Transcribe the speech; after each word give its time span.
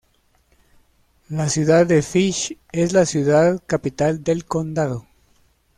La 1.29 1.47
ciudad 1.47 1.85
de 1.85 2.01
Fish 2.01 2.57
es 2.71 2.91
la 2.91 3.05
ciudad 3.05 3.61
capital 3.67 4.23
del 4.23 4.45
condado. 4.45 5.05